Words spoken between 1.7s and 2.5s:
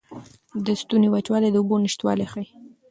نشتوالی ښيي.